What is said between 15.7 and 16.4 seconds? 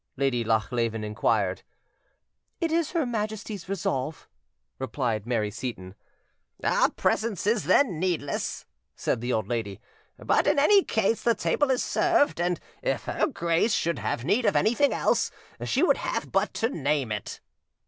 would have